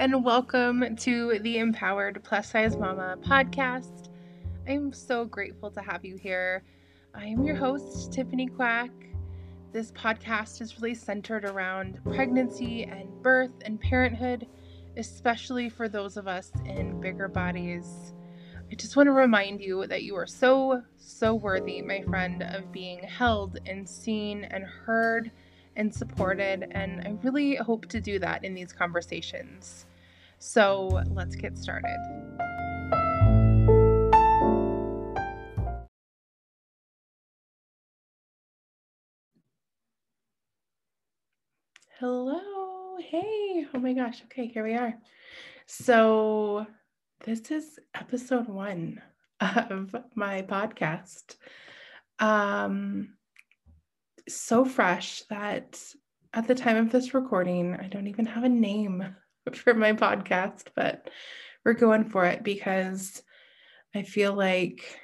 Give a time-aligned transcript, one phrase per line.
[0.00, 4.08] and welcome to the Empowered Plus Size Mama podcast.
[4.66, 6.62] I'm so grateful to have you here.
[7.14, 8.90] I am your host, Tiffany Quack.
[9.72, 14.46] This podcast is really centered around pregnancy and birth and parenthood,
[14.96, 18.14] especially for those of us in bigger bodies.
[18.72, 22.72] I just want to remind you that you are so, so worthy, my friend, of
[22.72, 25.30] being held and seen and heard
[25.76, 26.68] and supported.
[26.70, 29.84] And I really hope to do that in these conversations.
[30.42, 31.98] So let's get started.
[41.98, 42.96] Hello.
[43.00, 43.66] Hey.
[43.74, 44.22] Oh my gosh.
[44.24, 44.94] Okay, here we are.
[45.66, 46.66] So,
[47.26, 49.02] this is episode one
[49.42, 51.36] of my podcast.
[52.18, 53.10] Um,
[54.26, 55.78] so fresh that
[56.32, 59.14] at the time of this recording, I don't even have a name
[59.52, 61.10] for my podcast, but
[61.64, 63.22] we're going for it because
[63.94, 65.00] I feel like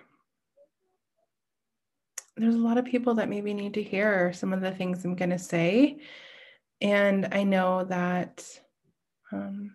[2.37, 5.17] there's a lot of people that maybe need to hear some of the things I'm
[5.17, 5.99] going to say.
[6.81, 8.47] And I know that,
[9.33, 9.75] um,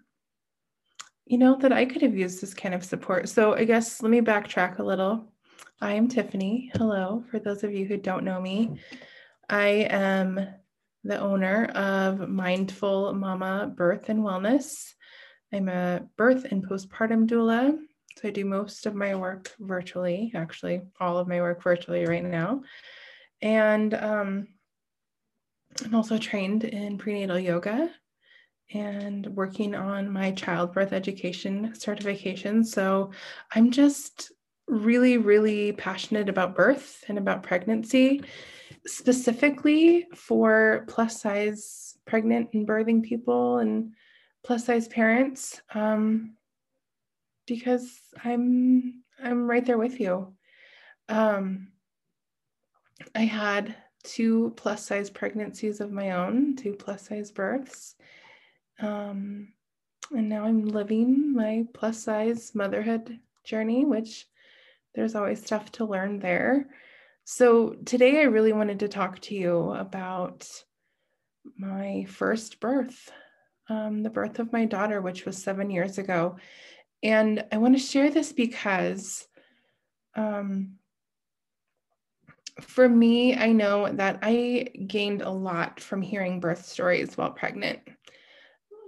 [1.25, 3.29] you know, that I could have used this kind of support.
[3.29, 5.31] So I guess let me backtrack a little.
[5.81, 6.71] I am Tiffany.
[6.75, 8.77] Hello, for those of you who don't know me.
[9.49, 10.47] I am
[11.03, 14.93] the owner of Mindful Mama Birth and Wellness.
[15.53, 17.77] I'm a birth and postpartum doula.
[18.17, 22.23] So I do most of my work virtually, actually, all of my work virtually right
[22.23, 22.63] now.
[23.41, 24.47] And um,
[25.83, 27.89] I'm also trained in prenatal yoga
[28.73, 32.63] and working on my childbirth education certification.
[32.63, 33.11] So
[33.53, 34.31] I'm just
[34.67, 38.21] really, really passionate about birth and about pregnancy
[38.85, 43.93] specifically for plus size pregnant and birthing people and
[44.43, 46.35] plus size parents um,
[47.45, 50.33] because I'm I'm right there with you.
[51.09, 51.67] Um,
[53.13, 57.95] I had two plus size pregnancies of my own, two plus size births.
[58.79, 59.53] Um,
[60.11, 64.25] and now I'm living my plus size motherhood journey, which
[64.95, 66.67] there's always stuff to learn there.
[67.23, 70.47] So, today I really wanted to talk to you about
[71.57, 73.11] my first birth,
[73.69, 76.37] um, the birth of my daughter, which was seven years ago.
[77.03, 79.27] And I want to share this because
[80.15, 80.73] um,
[82.59, 87.79] for me, I know that I gained a lot from hearing birth stories while pregnant.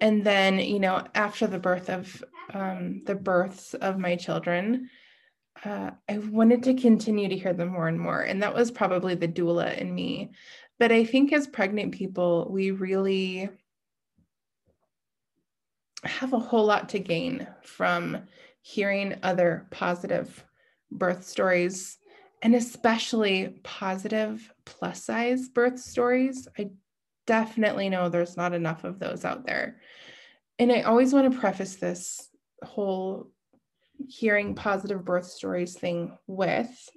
[0.01, 2.23] And then, you know, after the birth of
[2.53, 4.89] um, the births of my children,
[5.63, 8.21] uh, I wanted to continue to hear them more and more.
[8.21, 10.31] And that was probably the doula in me.
[10.79, 13.49] But I think as pregnant people, we really
[16.03, 18.23] have a whole lot to gain from
[18.61, 20.43] hearing other positive
[20.91, 21.97] birth stories
[22.41, 26.47] and especially positive plus size birth stories.
[26.57, 26.71] I
[27.25, 29.79] definitely know there's not enough of those out there.
[30.59, 32.29] And I always want to preface this
[32.63, 33.31] whole
[34.07, 36.89] hearing positive birth stories thing with,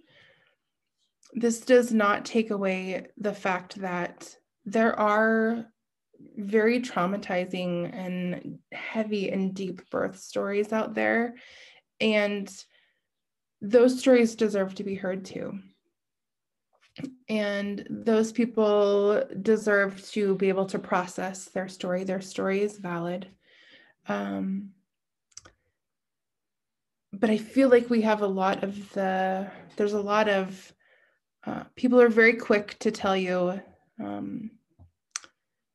[1.33, 4.34] this does not take away the fact that
[4.65, 5.67] there are
[6.37, 11.35] very traumatizing and heavy and deep birth stories out there.
[12.01, 12.51] And
[13.61, 15.59] those stories deserve to be heard too.
[17.29, 22.05] And those people deserve to be able to process their story.
[22.05, 23.29] Their story is valid.
[24.09, 24.71] Um,
[27.19, 30.72] but I feel like we have a lot of the, there's a lot of,
[31.47, 33.60] uh, people are very quick to tell you
[34.03, 34.50] um,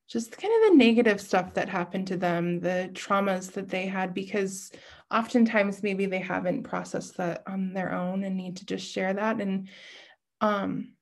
[0.08, 4.14] just kind of the negative stuff that happened to them, the traumas that they had,
[4.14, 4.72] because
[5.10, 9.40] oftentimes maybe they haven't processed that on their own and need to just share that.
[9.40, 9.70] And,
[10.42, 10.94] um,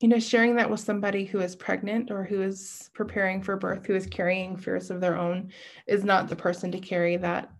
[0.00, 3.86] you know, sharing that with somebody who is pregnant or who is preparing for birth,
[3.86, 5.52] who is carrying fears of their own,
[5.86, 7.50] is not the person to carry that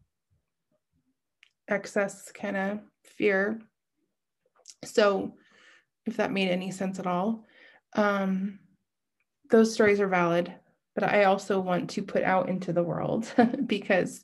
[1.69, 3.61] excess kind of fear.
[4.85, 5.35] So,
[6.07, 7.45] if that made any sense at all,
[7.95, 8.59] um,
[9.51, 10.53] those stories are valid,
[10.95, 13.33] but I also want to put out into the world
[13.67, 14.23] because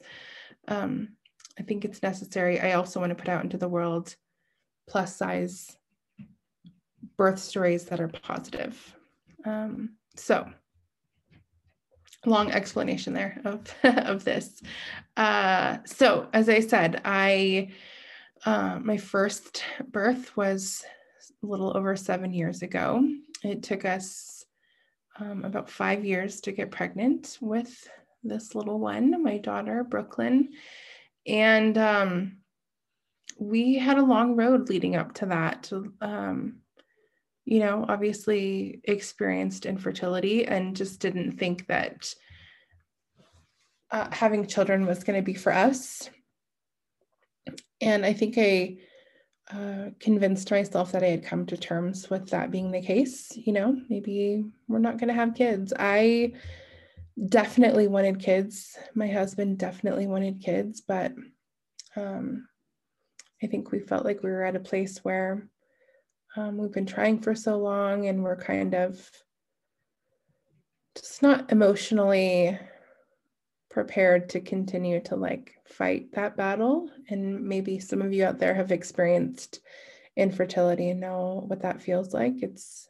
[0.69, 1.17] um,
[1.59, 2.61] I think it's necessary.
[2.61, 4.15] I also want to put out into the world
[4.89, 5.77] plus size
[7.17, 8.97] birth stories that are positive.
[9.45, 10.49] Um, so,
[12.27, 14.63] long explanation there of of this.
[15.17, 17.71] Uh, so as I said, I
[18.45, 20.85] uh, my first birth was
[21.43, 23.07] a little over seven years ago.
[23.43, 24.45] It took us
[25.19, 27.89] um, about five years to get pregnant with
[28.23, 30.51] this little one, my daughter, Brooklyn.
[31.27, 32.39] And um,
[33.39, 35.71] we had a long road leading up to that.
[36.01, 36.60] Um,
[37.45, 42.15] you know, obviously experienced infertility and just didn't think that
[43.91, 46.09] uh, having children was going to be for us.
[47.81, 48.77] And I think I
[49.53, 53.33] uh, convinced myself that I had come to terms with that being the case.
[53.35, 55.73] You know, maybe we're not going to have kids.
[55.77, 56.35] I
[57.29, 58.77] definitely wanted kids.
[58.95, 61.13] My husband definitely wanted kids, but
[61.97, 62.47] um,
[63.43, 65.49] I think we felt like we were at a place where
[66.37, 69.11] um, we've been trying for so long and we're kind of
[70.95, 72.59] just not emotionally
[73.71, 76.91] prepared to continue to like fight that battle.
[77.09, 79.61] And maybe some of you out there have experienced
[80.17, 82.43] infertility and know what that feels like.
[82.43, 82.89] It's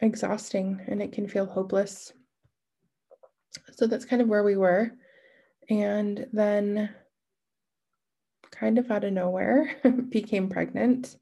[0.00, 2.12] exhausting and it can feel hopeless.
[3.72, 4.92] So that's kind of where we were.
[5.70, 6.90] And then,
[8.50, 9.76] kind of out of nowhere,
[10.10, 11.16] became pregnant.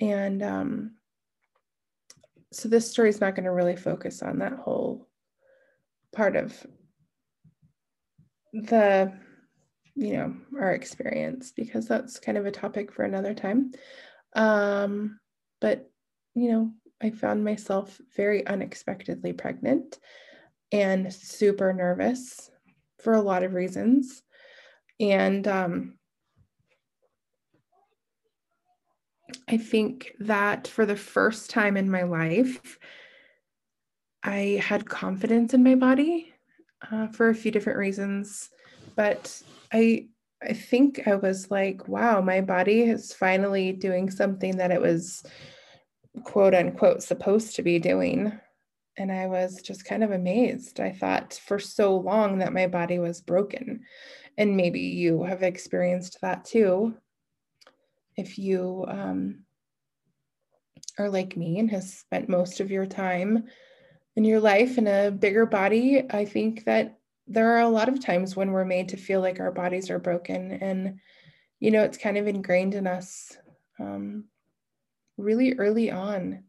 [0.00, 0.92] And um,
[2.52, 5.08] so this story is not going to really focus on that whole
[6.14, 6.54] part of
[8.52, 9.12] the
[9.96, 13.72] you know our experience because that's kind of a topic for another time.
[14.34, 15.18] Um
[15.60, 15.90] but
[16.34, 16.70] you know
[17.02, 19.98] i found myself very unexpectedly pregnant
[20.72, 22.50] and super nervous
[23.00, 24.22] for a lot of reasons.
[25.00, 25.98] And um
[29.48, 32.78] i think that for the first time in my life
[34.22, 36.34] i had confidence in my body
[36.90, 38.50] uh, for a few different reasons,
[38.96, 39.42] but
[39.72, 40.08] I
[40.42, 45.24] I think I was like, wow, my body is finally doing something that it was
[46.24, 48.38] quote unquote supposed to be doing.
[48.98, 50.80] And I was just kind of amazed.
[50.80, 53.84] I thought for so long that my body was broken.
[54.36, 56.94] And maybe you have experienced that too.
[58.16, 59.44] If you um,
[60.98, 63.44] are like me and has spent most of your time
[64.16, 68.04] in your life in a bigger body, I think that there are a lot of
[68.04, 70.52] times when we're made to feel like our bodies are broken.
[70.52, 71.00] And,
[71.58, 73.36] you know, it's kind of ingrained in us
[73.80, 74.24] um,
[75.16, 76.44] really early on.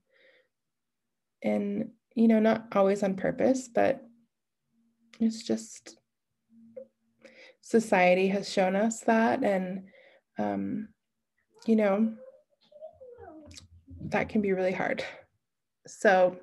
[1.42, 4.02] And, you know, not always on purpose, but
[5.20, 5.98] it's just
[7.62, 9.44] society has shown us that.
[9.44, 9.86] And,
[10.38, 10.90] um,
[11.66, 12.14] you know,
[14.10, 15.04] that can be really hard.
[15.88, 16.38] So,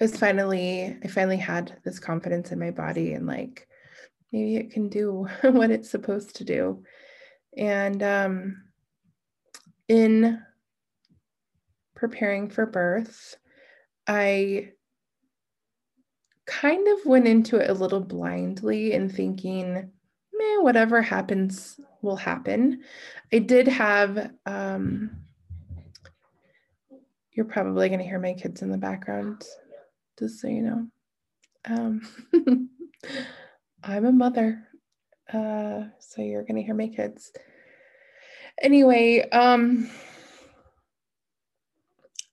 [0.00, 3.68] I was finally, I finally had this confidence in my body and like,
[4.32, 6.82] maybe it can do what it's supposed to do.
[7.56, 8.64] And um,
[9.88, 10.42] in
[11.94, 13.36] preparing for birth,
[14.08, 14.72] I
[16.46, 19.92] kind of went into it a little blindly and thinking,
[20.44, 22.82] man, whatever happens will happen.
[23.32, 25.10] I did have, um,
[27.32, 29.44] you're probably going to hear my kids in the background
[30.18, 30.86] just so you know.
[31.66, 32.02] Um,
[33.82, 34.66] I'm a mother,
[35.32, 37.32] uh, so you're going to hear my kids.
[38.62, 39.90] Anyway, um,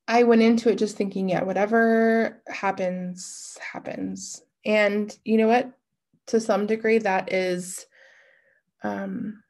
[0.07, 4.41] I went into it just thinking, yeah, whatever happens, happens.
[4.65, 5.71] And you know what?
[6.27, 7.85] To some degree, that is
[8.83, 9.43] um,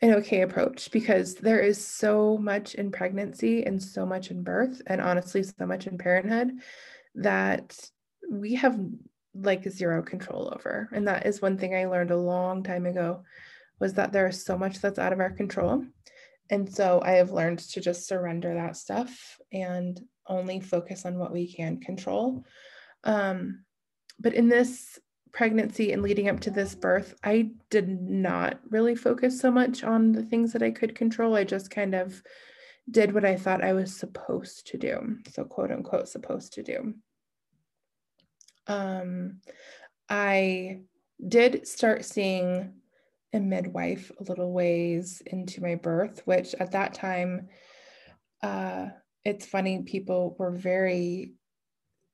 [0.00, 4.82] an okay approach because there is so much in pregnancy and so much in birth,
[4.86, 6.52] and honestly, so much in parenthood
[7.14, 7.78] that
[8.30, 8.78] we have
[9.34, 10.88] like zero control over.
[10.92, 13.22] And that is one thing I learned a long time ago
[13.80, 15.84] was that there is so much that's out of our control.
[16.50, 21.32] And so I have learned to just surrender that stuff and only focus on what
[21.32, 22.44] we can control.
[23.04, 23.64] Um,
[24.20, 24.98] but in this
[25.32, 30.12] pregnancy and leading up to this birth, I did not really focus so much on
[30.12, 31.34] the things that I could control.
[31.34, 32.22] I just kind of
[32.90, 35.16] did what I thought I was supposed to do.
[35.32, 36.94] So, quote unquote, supposed to do.
[38.66, 39.40] Um,
[40.08, 40.80] I
[41.26, 42.74] did start seeing
[43.32, 47.48] a midwife a little ways into my birth, which at that time,
[48.42, 48.88] uh,
[49.24, 51.32] it's funny, people were very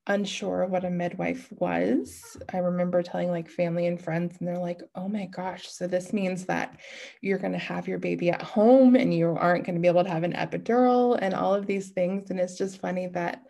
[0.09, 2.37] unsure what a midwife was.
[2.53, 6.13] I remember telling like family and friends, and they're like, oh my gosh, so this
[6.13, 6.81] means that
[7.21, 10.05] you're going to have your baby at home and you aren't going to be able
[10.05, 12.31] to have an epidural and all of these things.
[12.31, 13.43] And it's just funny that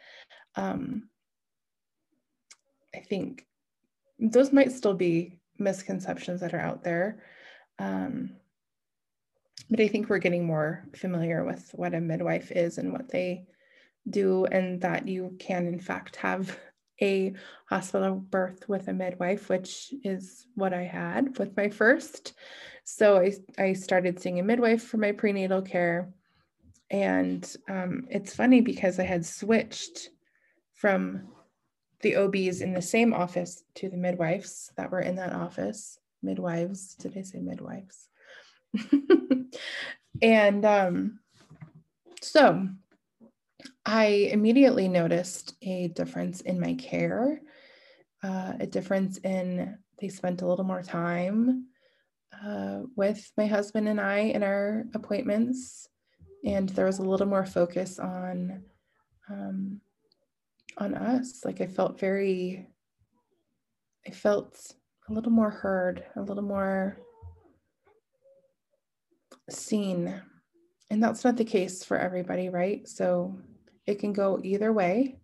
[0.57, 1.09] um,
[2.95, 3.47] I think
[4.19, 7.23] those might still be misconceptions that are out there.
[7.79, 8.33] Um,
[9.71, 13.47] but I think we're getting more familiar with what a midwife is and what they
[14.11, 16.59] do and that you can in fact have
[17.03, 17.33] a
[17.69, 22.33] hospital birth with a midwife, which is what I had with my first.
[22.83, 26.09] So I, I started seeing a midwife for my prenatal care.
[26.91, 30.09] And um, it's funny because I had switched
[30.75, 31.29] from
[32.01, 35.99] the OBs in the same office to the midwives that were in that office.
[36.23, 38.09] Midwives, did I say midwives?
[40.23, 41.21] and um,
[42.21, 42.69] so
[43.89, 47.41] I immediately noticed a difference in my care,
[48.23, 51.69] uh, a difference in they spent a little more time
[52.45, 55.89] uh, with my husband and I in our appointments,
[56.45, 58.63] and there was a little more focus on
[59.31, 59.81] um,
[60.77, 61.43] on us.
[61.47, 62.69] Like I felt very,
[64.07, 64.75] I felt
[65.09, 66.99] a little more heard, a little more
[69.49, 70.21] seen.
[70.91, 72.87] And that's not the case for everybody, right?
[72.87, 73.39] So
[73.89, 75.19] it can go either way.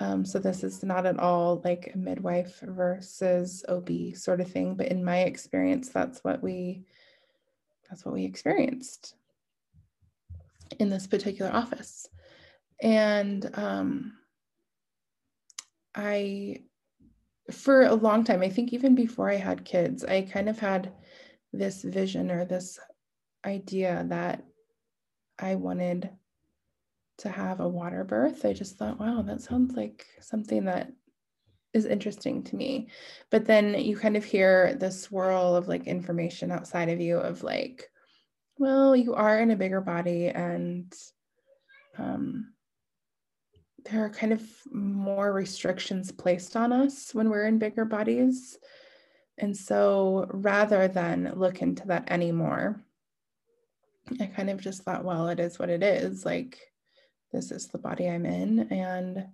[0.00, 4.88] Um, so this is not at all like midwife versus OB sort of thing, but
[4.88, 6.84] in my experience, that's what we
[7.88, 9.14] that's what we experienced
[10.80, 12.08] in this particular office.
[12.80, 14.14] And um,
[15.94, 16.62] I,
[17.52, 20.92] for a long time, I think even before I had kids, I kind of had
[21.52, 22.80] this vision or this
[23.44, 24.42] idea that
[25.38, 26.08] I wanted
[27.22, 28.44] to have a water birth.
[28.44, 30.92] I just thought, wow, that sounds like something that
[31.72, 32.88] is interesting to me.
[33.30, 37.42] But then you kind of hear the swirl of like information outside of you of
[37.42, 37.88] like,
[38.58, 40.92] well, you are in a bigger body and
[41.96, 42.52] um,
[43.84, 48.58] there are kind of more restrictions placed on us when we're in bigger bodies.
[49.38, 52.82] And so rather than look into that anymore,
[54.20, 56.24] I kind of just thought, well, it is what it is.
[56.24, 56.58] Like,
[57.32, 59.26] this is the body I'm in, and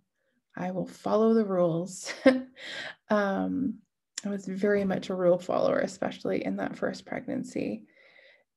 [0.57, 2.13] I will follow the rules.
[3.11, 3.79] um,
[4.25, 7.85] I was very much a rule follower, especially in that first pregnancy.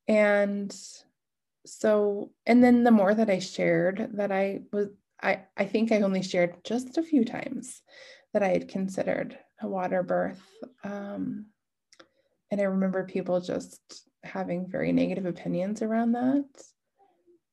[0.07, 0.75] And
[1.65, 4.89] so, and then the more that I shared that I was
[5.21, 7.81] I, I think I only shared just a few times
[8.33, 10.41] that I had considered a water birth.
[10.83, 11.47] Um,
[12.49, 13.79] and I remember people just
[14.23, 16.45] having very negative opinions around that.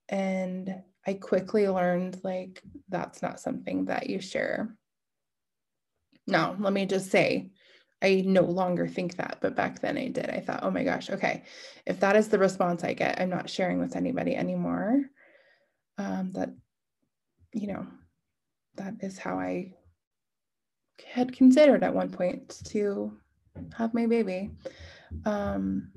[0.08, 4.76] And I quickly learned like that's not something that you share.
[6.26, 7.48] Now, let me just say,
[8.02, 10.28] I no longer think that, but back then I did.
[10.28, 11.44] I thought, oh my gosh, okay,
[11.86, 15.04] if that is the response I get, I'm not sharing with anybody anymore.
[15.96, 16.50] Um, that
[17.54, 17.86] you know,
[18.74, 19.72] that is how I
[21.06, 23.16] had considered at one point to
[23.78, 24.50] have my baby.
[25.24, 25.90] Um,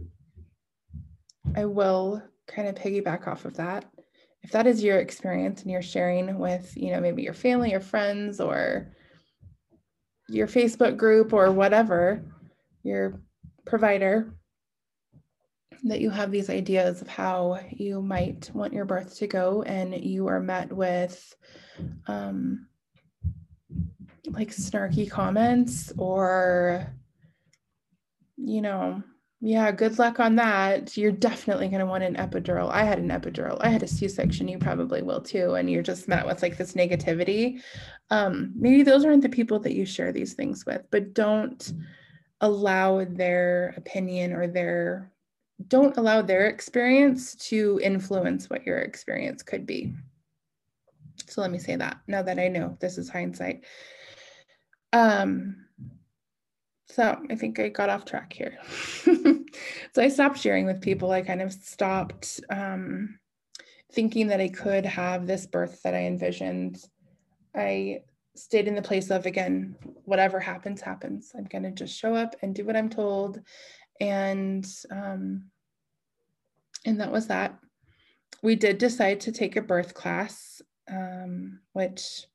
[1.53, 3.84] I will kind of piggyback off of that.
[4.43, 7.79] If that is your experience and you're sharing with, you know, maybe your family or
[7.79, 8.91] friends or
[10.27, 12.24] your Facebook group or whatever,
[12.83, 13.21] your
[13.65, 14.33] provider,
[15.83, 19.95] that you have these ideas of how you might want your birth to go and
[20.03, 21.36] you are met with
[22.07, 22.67] um,
[24.27, 26.93] like snarky comments or
[28.38, 29.01] you know
[29.41, 30.95] yeah good luck on that.
[30.95, 32.69] You're definitely going to want an epidural.
[32.69, 33.57] I had an epidural.
[33.62, 34.48] I had a c-section.
[34.48, 37.62] You probably will too and you're just met with like this negativity.
[38.10, 41.74] Um, maybe those aren't the people that you share these things with but don't
[42.41, 45.12] allow their opinion or their
[45.67, 49.93] don't allow their experience to influence what your experience could be.
[51.27, 53.63] So let me say that now that I know this is hindsight.
[54.93, 55.65] Um,
[56.91, 58.57] so I think I got off track here.
[59.93, 61.12] so I stopped sharing with people.
[61.12, 63.19] I kind of stopped um,
[63.93, 66.83] thinking that I could have this birth that I envisioned.
[67.55, 68.01] I
[68.36, 71.31] stayed in the place of, again, whatever happens, happens.
[71.38, 73.41] I'm going to just show up and do what I'm told
[74.01, 75.43] and um,
[76.86, 77.57] and that was that.
[78.41, 82.25] We did decide to take a birth class, um, which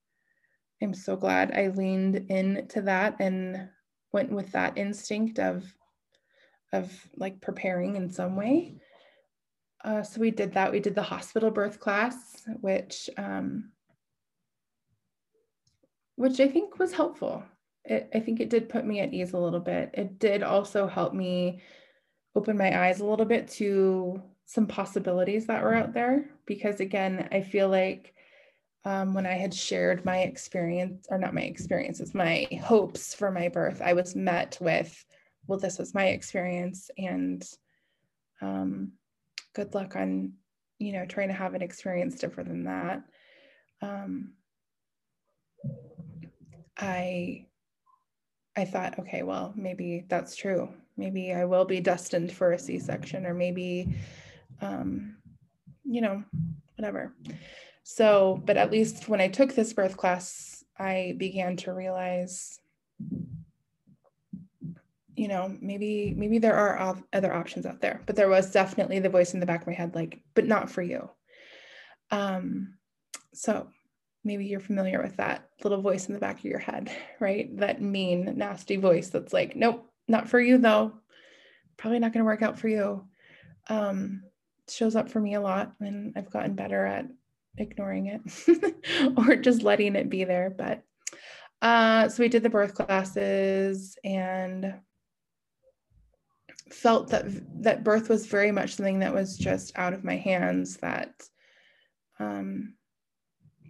[0.80, 3.68] I'm so glad I leaned into that and
[4.16, 5.64] went with that instinct of
[6.72, 8.74] of like preparing in some way.
[9.84, 10.72] Uh, so we did that.
[10.72, 12.14] We did the hospital birth class,
[12.60, 13.70] which um,
[16.16, 17.44] which I think was helpful
[17.88, 19.90] it, I think it did put me at ease a little bit.
[19.94, 21.60] It did also help me
[22.34, 27.28] open my eyes a little bit to some possibilities that were out there because again,
[27.32, 28.14] I feel like
[28.86, 33.48] um, when I had shared my experience, or not my experiences, my hopes for my
[33.48, 35.04] birth, I was met with,
[35.48, 37.44] well, this was my experience, and
[38.40, 38.92] um,
[39.54, 40.34] good luck on,
[40.78, 43.02] you know, trying to have an experience different than that.
[43.82, 44.34] Um,
[46.78, 47.46] I
[48.56, 50.68] I thought, okay, well, maybe that's true.
[50.96, 53.96] Maybe I will be destined for a C-section, or maybe,
[54.62, 55.16] um,
[55.84, 56.22] you know,
[56.76, 57.14] whatever.
[57.88, 62.58] So, but at least when I took this birth class, I began to realize,
[65.14, 68.02] you know, maybe maybe there are other options out there.
[68.04, 70.68] But there was definitely the voice in the back of my head, like, but not
[70.68, 71.08] for you.
[72.10, 72.74] Um,
[73.32, 73.68] so
[74.24, 76.90] maybe you're familiar with that little voice in the back of your head,
[77.20, 77.56] right?
[77.56, 80.92] That mean, nasty voice that's like, nope, not for you though.
[81.76, 83.06] Probably not going to work out for you.
[83.68, 84.24] Um,
[84.68, 87.06] shows up for me a lot, and I've gotten better at
[87.58, 88.74] ignoring it
[89.16, 90.50] or just letting it be there.
[90.50, 90.82] But
[91.62, 94.74] uh, so we did the birth classes and
[96.70, 97.24] felt that
[97.62, 100.76] that birth was very much something that was just out of my hands.
[100.78, 101.12] That
[102.18, 102.74] um,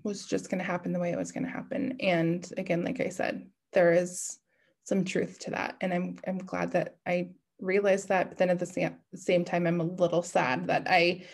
[0.06, 1.96] was just going to happen the way it was going to happen.
[2.00, 4.38] And again, like I said, there is
[4.84, 5.76] some truth to that.
[5.80, 8.28] And I'm, I'm glad that I realized that.
[8.28, 11.24] But then at the same, same time, I'm a little sad that I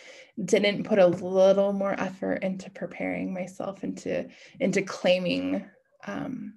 [0.44, 4.28] didn't put a little more effort into preparing myself into,
[4.60, 5.64] into claiming
[6.06, 6.54] um,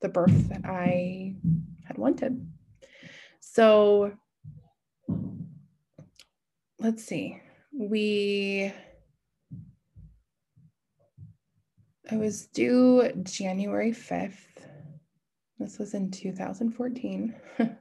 [0.00, 1.34] the birth that I
[1.84, 2.46] had wanted.
[3.40, 4.12] So
[6.78, 7.40] let's see.
[7.72, 8.72] We
[12.10, 14.34] I was due January 5th.
[15.58, 17.34] This was in 2014.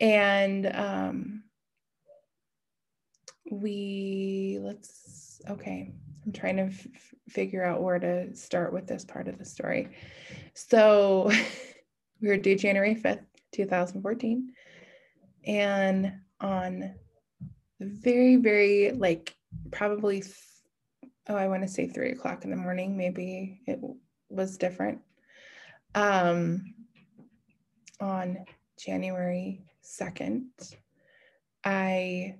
[0.00, 1.42] and um,
[3.50, 5.92] we, let's, okay,
[6.24, 6.86] I'm trying to f-
[7.28, 9.88] figure out where to start with this part of the story.
[10.54, 11.30] So
[12.20, 14.52] we were due January 5th, 2014.
[15.46, 16.94] And on
[17.78, 19.34] the very, very, like,
[19.70, 20.22] probably
[21.28, 22.96] oh, I want to say three o'clock in the morning.
[22.96, 23.80] Maybe it
[24.28, 25.00] was different.
[25.94, 26.74] Um,
[28.00, 28.44] on
[28.78, 30.44] January 2nd,
[31.64, 32.36] I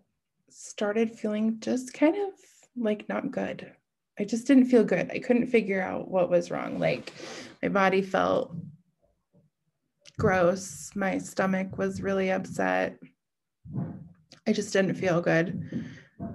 [0.59, 2.33] started feeling just kind of
[2.77, 3.71] like not good.
[4.19, 5.11] I just didn't feel good.
[5.11, 6.79] I couldn't figure out what was wrong.
[6.79, 7.13] Like
[7.63, 8.57] my body felt
[10.19, 10.91] gross.
[10.95, 12.97] My stomach was really upset.
[14.47, 15.85] I just didn't feel good.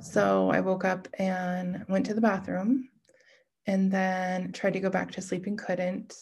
[0.01, 2.89] So I woke up and went to the bathroom
[3.65, 6.13] and then tried to go back to sleep and couldn't.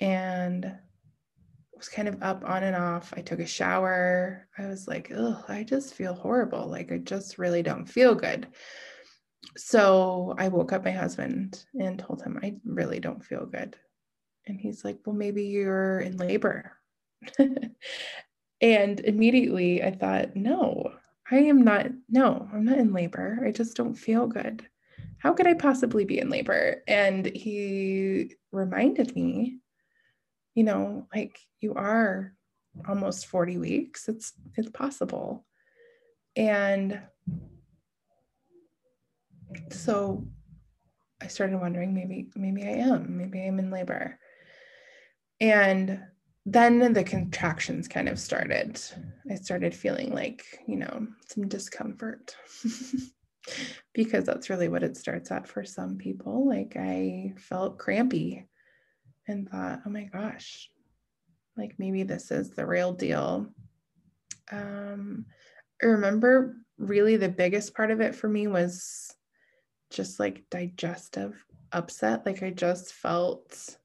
[0.00, 0.76] And
[1.84, 3.12] was kind of up on and off.
[3.14, 4.48] I took a shower.
[4.56, 6.66] I was like, oh, I just feel horrible.
[6.66, 8.46] Like I just really don't feel good.
[9.58, 13.76] So I woke up my husband and told him I really don't feel good.
[14.46, 16.72] And he's like, well, maybe you're in labor.
[18.60, 20.90] and immediately I thought, no,
[21.30, 23.42] I am not, no, I'm not in labor.
[23.46, 24.66] I just don't feel good.
[25.18, 26.82] How could I possibly be in labor?
[26.88, 29.58] And he reminded me,
[30.54, 32.32] you know, like you are
[32.88, 34.08] almost 40 weeks.
[34.08, 35.44] It's it's possible.
[36.36, 37.00] And
[39.70, 40.26] so
[41.22, 44.18] I started wondering maybe maybe I am, maybe I'm in labor.
[45.40, 46.00] And
[46.46, 48.80] then the contractions kind of started.
[49.30, 52.36] I started feeling like, you know, some discomfort
[53.94, 56.46] because that's really what it starts at for some people.
[56.46, 58.46] Like I felt crampy
[59.26, 60.70] and thought, oh my gosh,
[61.56, 63.46] like maybe this is the real deal.
[64.50, 65.26] Um,
[65.82, 69.14] I remember really the biggest part of it for me was
[69.90, 72.26] just like digestive upset.
[72.26, 73.76] Like I just felt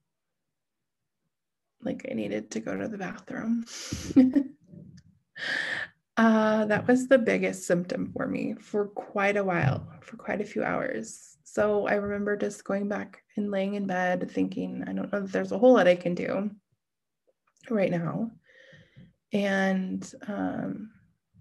[1.81, 3.65] like I needed to go to the bathroom.
[6.17, 10.45] uh, that was the biggest symptom for me for quite a while, for quite a
[10.45, 11.37] few hours.
[11.51, 15.31] So I remember just going back and laying in bed thinking, I don't know that
[15.31, 16.51] there's a whole lot I can do
[17.71, 18.29] right now.
[19.33, 20.91] And um,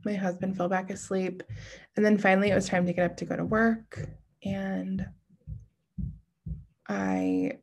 [0.06, 1.42] my husband fell back asleep.
[1.94, 4.08] And then finally, it was time to get up to go to work.
[4.42, 5.06] And
[6.88, 7.58] I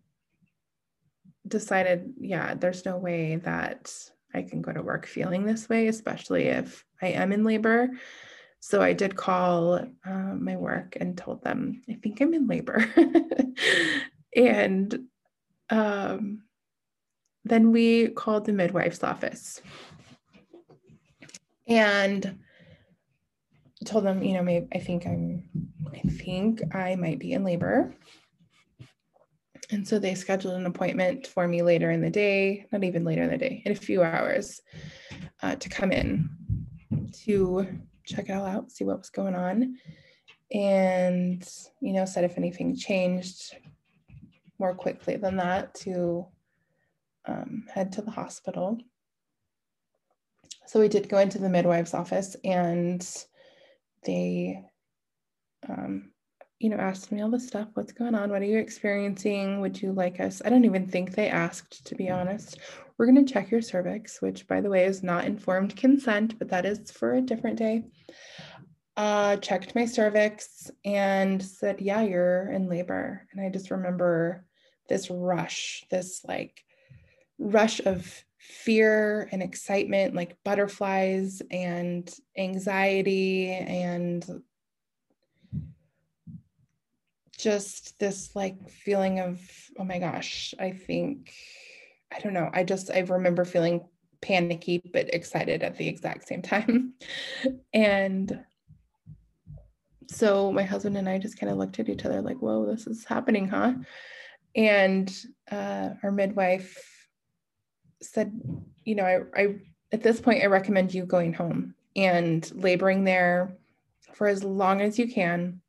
[1.47, 3.91] decided, yeah, there's no way that
[4.35, 7.89] I can go to work feeling this way, especially if I am in labor.
[8.67, 12.83] So I did call uh, my work and told them, I think I'm in labor.
[14.35, 15.01] and
[15.69, 16.41] um,
[17.43, 19.61] then we called the midwife's office
[21.67, 22.39] and
[23.85, 25.47] told them, you know, maybe I think I'm,
[25.93, 27.93] I think I might be in labor.
[29.69, 33.21] And so they scheduled an appointment for me later in the day, not even later
[33.21, 34.59] in the day, in a few hours,
[35.43, 36.27] uh, to come in
[37.25, 37.67] to
[38.05, 39.77] check it all out, see what was going on,
[40.51, 41.47] and,
[41.81, 43.55] you know, said if anything changed
[44.59, 46.25] more quickly than that to
[47.25, 48.77] um, head to the hospital.
[50.67, 53.07] So we did go into the midwife's office and
[54.03, 54.63] they,
[55.67, 56.11] um,
[56.59, 57.67] you know, asked me all the stuff.
[57.73, 58.29] What's going on?
[58.29, 59.59] What are you experiencing?
[59.61, 60.41] Would you like us?
[60.43, 62.59] I don't even think they asked, to be honest.
[62.97, 66.49] We're going to check your cervix, which, by the way, is not informed consent, but
[66.49, 67.83] that is for a different day.
[68.95, 73.27] Uh, checked my cervix and said, Yeah, you're in labor.
[73.31, 74.45] And I just remember
[74.87, 76.63] this rush, this like
[77.37, 84.43] rush of fear and excitement, like butterflies and anxiety and
[87.37, 89.41] just this like feeling of,
[89.77, 91.33] oh my gosh, I think,
[92.13, 92.49] I don't know.
[92.53, 93.87] I just, I remember feeling
[94.21, 96.93] panicky but excited at the exact same time.
[97.73, 98.43] and
[100.07, 102.87] so my husband and I just kind of looked at each other like, whoa, this
[102.87, 103.73] is happening, huh?
[104.55, 105.13] And
[105.51, 107.07] uh, our midwife
[108.01, 108.39] said,
[108.83, 109.55] you know, I, I
[109.91, 113.57] at this point I recommend you going home and laboring there
[114.13, 115.61] for as long as you can,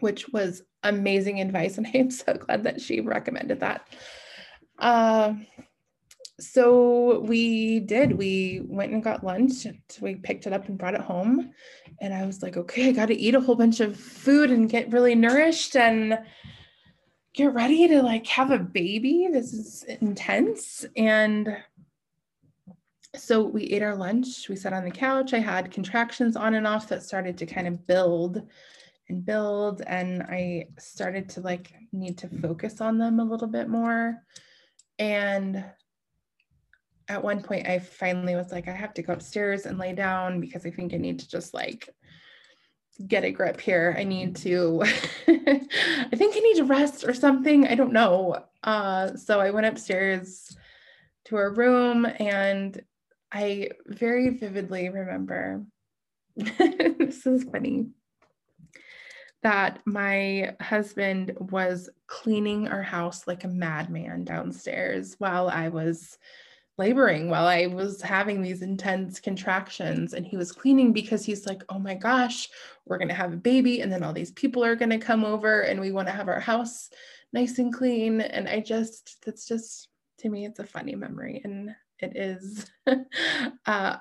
[0.00, 1.78] which was amazing advice.
[1.78, 3.88] And I am so glad that she recommended that.
[4.80, 5.34] Uh,
[6.40, 8.16] so we did.
[8.16, 9.66] We went and got lunch.
[9.66, 11.52] and We picked it up and brought it home.
[12.00, 14.68] And I was like, okay, I got to eat a whole bunch of food and
[14.68, 16.18] get really nourished and
[17.34, 19.28] get ready to like have a baby.
[19.30, 20.86] This is intense.
[20.96, 21.58] And
[23.16, 24.48] so we ate our lunch.
[24.48, 25.34] We sat on the couch.
[25.34, 28.42] I had contractions on and off that started to kind of build
[29.08, 29.82] and build.
[29.86, 34.22] And I started to like need to focus on them a little bit more.
[35.00, 35.64] And
[37.08, 40.40] at one point, I finally was like, I have to go upstairs and lay down
[40.40, 41.88] because I think I need to just like
[43.08, 43.96] get a grip here.
[43.98, 44.82] I need to,
[45.26, 47.66] I think I need to rest or something.
[47.66, 48.44] I don't know.
[48.62, 50.54] Uh, so I went upstairs
[51.24, 52.80] to her room and
[53.32, 55.64] I very vividly remember
[56.36, 57.88] this is funny
[59.42, 66.18] that my husband was cleaning our house like a madman downstairs while I was
[66.80, 70.14] laboring while I was having these intense contractions.
[70.14, 72.48] And he was cleaning because he's like, oh my gosh,
[72.86, 73.82] we're going to have a baby.
[73.82, 76.28] And then all these people are going to come over and we want to have
[76.28, 76.88] our house
[77.34, 78.22] nice and clean.
[78.22, 79.88] And I just, that's just,
[80.20, 81.42] to me, it's a funny memory.
[81.44, 82.96] And it is, uh,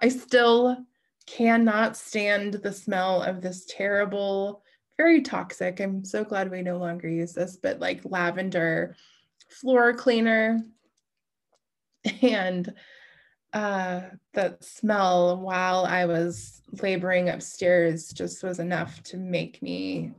[0.02, 0.78] I still
[1.28, 4.64] cannot stand the smell of this terrible,
[5.00, 5.80] very toxic.
[5.80, 8.98] I'm so glad we no longer use this, but like lavender
[9.48, 10.60] floor cleaner
[12.22, 12.74] and
[13.54, 14.02] uh,
[14.34, 20.12] that smell while I was laboring upstairs just was enough to make me,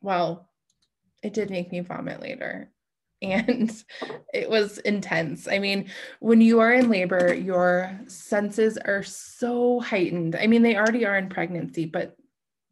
[0.00, 0.48] well,
[1.22, 2.72] it did make me vomit later.
[3.20, 3.72] And
[4.32, 5.48] it was intense.
[5.48, 10.36] I mean, when you are in labor, your senses are so heightened.
[10.36, 12.16] I mean, they already are in pregnancy, but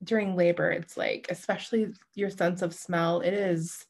[0.06, 3.84] during labor, it's like, especially your sense of smell, it is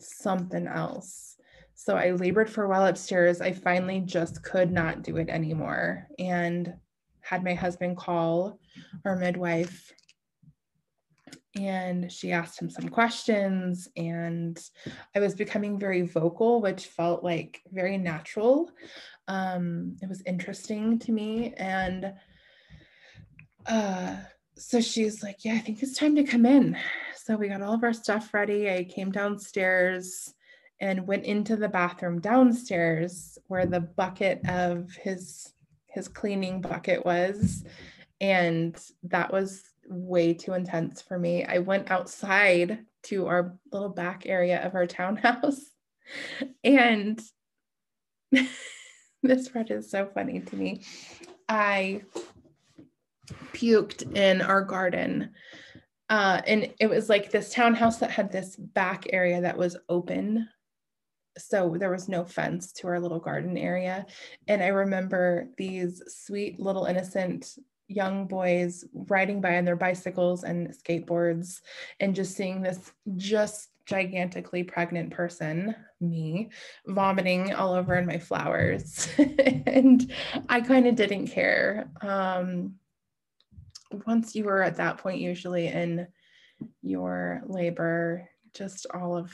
[0.00, 1.34] something else
[1.74, 3.40] so I labored for a while upstairs.
[3.40, 6.72] I finally just could not do it anymore and
[7.20, 8.58] had my husband call
[9.04, 9.92] our midwife
[11.56, 14.58] and she asked him some questions and
[15.14, 18.70] i was becoming very vocal which felt like very natural
[19.28, 22.12] um, it was interesting to me and
[23.66, 24.16] uh,
[24.56, 26.76] so she's like yeah i think it's time to come in.
[27.24, 28.70] So we got all of our stuff ready.
[28.70, 30.34] I came downstairs
[30.78, 35.54] and went into the bathroom downstairs where the bucket of his
[35.86, 37.64] his cleaning bucket was
[38.20, 41.44] and that was way too intense for me.
[41.44, 45.62] I went outside to our little back area of our townhouse
[46.64, 47.22] and
[49.22, 50.82] this part is so funny to me.
[51.48, 52.02] I
[53.52, 55.30] puked in our garden
[56.10, 60.48] uh, and it was like this townhouse that had this back area that was open
[61.38, 64.06] so there was no fence to our little garden area.
[64.48, 67.58] And I remember these sweet little innocent
[67.88, 71.60] young boys riding by on their bicycles and skateboards
[72.00, 76.48] and just seeing this just gigantically pregnant person, me,
[76.86, 79.08] vomiting all over in my flowers.
[79.18, 80.10] and
[80.48, 81.90] I kind of didn't care.
[82.00, 82.76] Um,
[84.06, 86.06] once you were at that point, usually in
[86.82, 89.32] your labor, just all of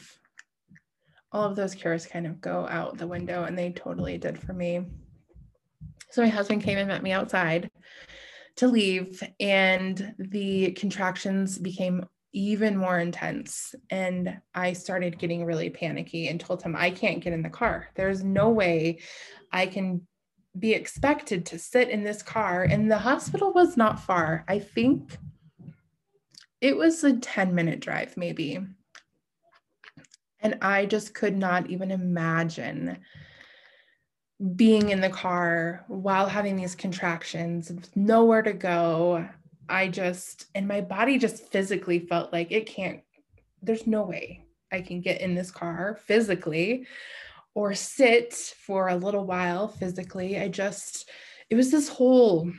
[1.32, 4.52] all of those cares kind of go out the window and they totally did for
[4.52, 4.84] me.
[6.10, 7.70] So my husband came and met me outside
[8.56, 13.74] to leave and the contractions became even more intense.
[13.90, 17.88] And I started getting really panicky and told him, I can't get in the car.
[17.94, 19.00] There's no way
[19.52, 20.06] I can
[20.58, 22.64] be expected to sit in this car.
[22.64, 24.44] And the hospital was not far.
[24.48, 25.16] I think
[26.60, 28.58] it was a 10 minute drive, maybe.
[30.40, 32.98] And I just could not even imagine
[34.56, 39.28] being in the car while having these contractions, nowhere to go.
[39.68, 43.00] I just, and my body just physically felt like it can't,
[43.62, 46.86] there's no way I can get in this car physically
[47.54, 50.38] or sit for a little while physically.
[50.38, 51.08] I just,
[51.48, 52.50] it was this whole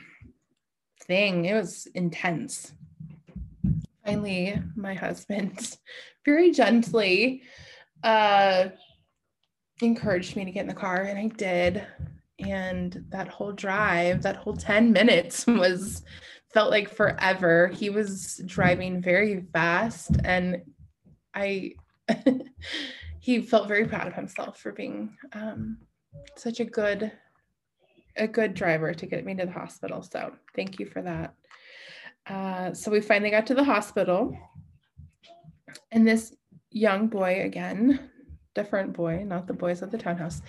[1.04, 1.46] thing.
[1.46, 2.72] It was intense.
[4.04, 5.76] Finally, my husband
[6.24, 7.42] very gently
[8.02, 8.68] uh,
[9.80, 11.86] encouraged me to get in the car, and I did.
[12.38, 16.02] And that whole drive, that whole 10 minutes was
[16.52, 17.68] felt like forever.
[17.68, 20.62] He was driving very fast and
[21.34, 21.72] I
[23.22, 25.78] he felt very proud of himself for being um,
[26.36, 27.12] such a good
[28.16, 30.02] a good driver to get me to the hospital.
[30.02, 31.34] So thank you for that.
[32.26, 34.36] Uh, so we finally got to the hospital,
[35.92, 36.34] and this
[36.72, 38.10] young boy again,
[38.56, 40.42] different boy, not the boys at the townhouse,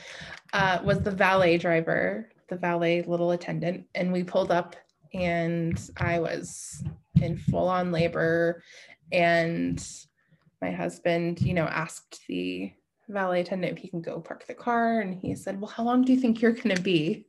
[0.53, 4.75] uh, was the valet driver, the valet little attendant, and we pulled up
[5.13, 6.83] and I was
[7.21, 8.63] in full on labor.
[9.11, 9.79] And
[10.63, 12.71] my husband, you know, asked the
[13.09, 15.01] valet attendant if he can go park the car.
[15.01, 17.27] And he said, Well, how long do you think you're going to be?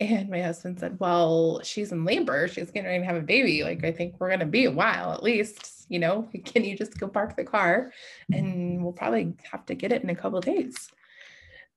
[0.00, 2.48] And my husband said, Well, she's in labor.
[2.48, 3.62] She's getting ready to have a baby.
[3.64, 5.84] Like, I think we're going to be a while at least.
[5.90, 7.92] You know, can you just go park the car?
[8.32, 10.88] And we'll probably have to get it in a couple days.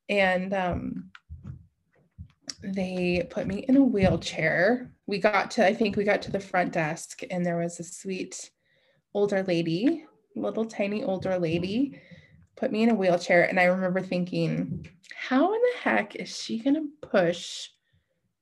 [0.08, 1.10] And um,
[2.62, 4.90] they put me in a wheelchair.
[5.06, 7.84] We got to, I think we got to the front desk, and there was a
[7.84, 8.50] sweet
[9.14, 10.04] older lady,
[10.36, 12.00] little tiny older lady,
[12.56, 13.44] put me in a wheelchair.
[13.44, 17.68] And I remember thinking, how in the heck is she going to push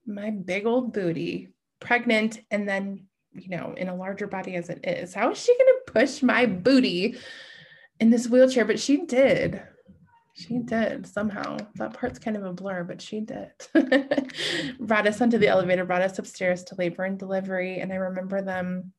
[0.06, 4.86] my big old booty, pregnant, and then, you know, in a larger body as it
[4.86, 5.14] is?
[5.14, 7.16] How is she going to push my booty
[8.00, 8.64] in this wheelchair?
[8.64, 9.62] But she did.
[10.36, 11.58] She did somehow.
[11.76, 13.52] That part's kind of a blur, but she did.
[14.80, 17.78] brought us onto the elevator, brought us upstairs to labor and delivery.
[17.78, 18.92] And I remember them,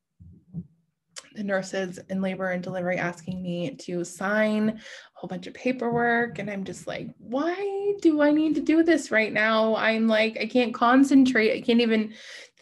[1.36, 4.80] the nurses in labor and delivery, asking me to sign a
[5.14, 6.38] whole bunch of paperwork.
[6.38, 9.76] And I'm just like, why do I need to do this right now?
[9.76, 11.56] I'm like, I can't concentrate.
[11.56, 12.14] I can't even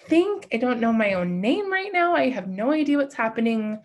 [0.08, 0.48] think.
[0.52, 2.14] I don't know my own name right now.
[2.14, 3.80] I have no idea what's happening.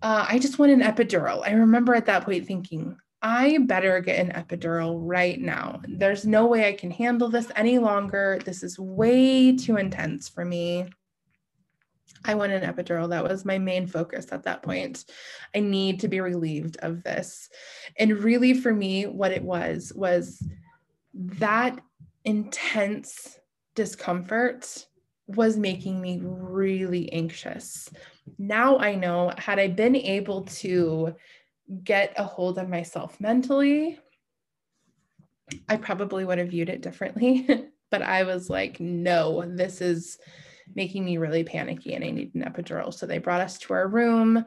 [0.00, 1.46] Uh, I just want an epidural.
[1.46, 5.80] I remember at that point thinking, I better get an epidural right now.
[5.86, 8.40] There's no way I can handle this any longer.
[8.44, 10.86] This is way too intense for me.
[12.24, 13.10] I want an epidural.
[13.10, 15.04] That was my main focus at that point.
[15.54, 17.48] I need to be relieved of this.
[17.98, 20.46] And really, for me, what it was was
[21.14, 21.80] that
[22.24, 23.38] intense
[23.74, 24.86] discomfort
[25.26, 27.90] was making me really anxious.
[28.38, 31.14] Now I know, had I been able to
[31.84, 33.98] get a hold of myself mentally,
[35.68, 37.48] I probably would have viewed it differently.
[37.90, 40.18] but I was like, no, this is
[40.74, 42.92] making me really panicky and I need an epidural.
[42.92, 44.44] So they brought us to our room.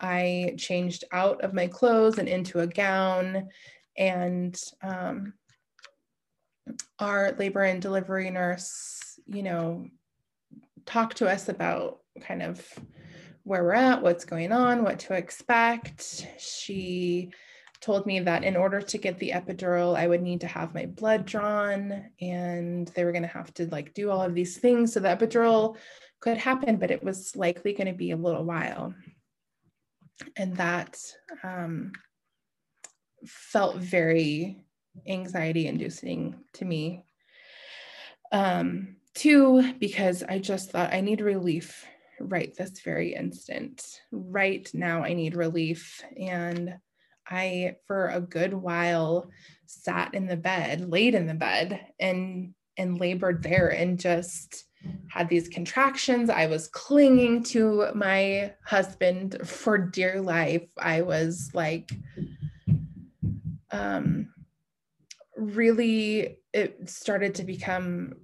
[0.00, 3.48] I changed out of my clothes and into a gown.
[3.96, 5.34] And um,
[6.98, 9.86] our labor and delivery nurse, you know,
[10.86, 12.66] talked to us about kind of
[13.44, 16.26] where we're at, what's going on, what to expect.
[16.38, 17.30] She
[17.84, 20.86] told me that in order to get the epidural, I would need to have my
[20.86, 24.94] blood drawn and they were going to have to like do all of these things
[24.94, 25.76] so the epidural
[26.20, 28.94] could happen, but it was likely going to be a little while.
[30.34, 30.98] And that
[31.42, 31.92] um,
[33.26, 34.64] felt very
[35.06, 37.04] anxiety inducing to me.
[38.32, 41.84] Um, two, because I just thought I need relief
[42.18, 44.00] right this very instant.
[44.10, 46.02] Right now, I need relief.
[46.18, 46.78] And
[47.28, 49.30] I, for a good while,
[49.66, 54.64] sat in the bed, laid in the bed, and and labored there and just
[55.08, 56.28] had these contractions.
[56.28, 60.66] I was clinging to my husband for dear life.
[60.76, 61.90] I was like,
[63.70, 64.28] um,
[65.36, 68.14] really, it started to become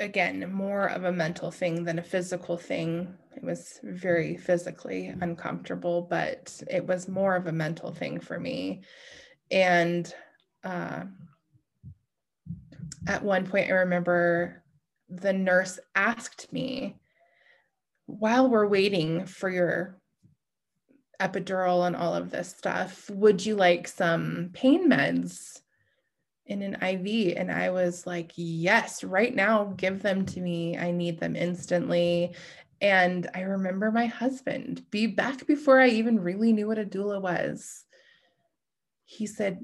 [0.00, 3.14] again more of a mental thing than a physical thing.
[3.36, 8.82] It was very physically uncomfortable but it was more of a mental thing for me.
[9.50, 10.12] And
[10.64, 11.04] uh,
[13.06, 14.62] at one point i remember
[15.08, 16.96] the nurse asked me
[18.06, 20.00] while we're waiting for your
[21.20, 25.60] epidural and all of this stuff, would you like some pain meds
[26.50, 27.36] in an IV?
[27.36, 30.76] And I was like, yes, right now, give them to me.
[30.76, 32.34] I need them instantly.
[32.80, 37.20] And I remember my husband, be back before I even really knew what a doula
[37.20, 37.84] was.
[39.04, 39.60] He said,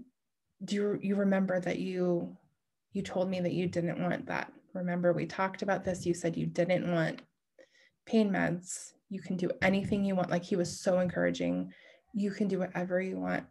[0.65, 2.37] Do you, you remember that you
[2.93, 4.53] you told me that you didn't want that?
[4.73, 6.07] Remember, we talked about this.
[6.07, 7.23] You said you didn't want
[8.07, 8.93] pain meds.
[9.09, 10.31] You can do anything you want.
[10.31, 11.73] Like he was so encouraging.
[12.15, 13.45] You can do whatever you want.